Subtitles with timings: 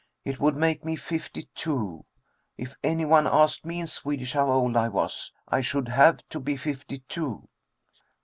[0.25, 2.05] It would make me fifty two.
[2.57, 6.39] If any one asked me in Swedish how old I was, I should have to
[6.39, 7.47] be fifty two!"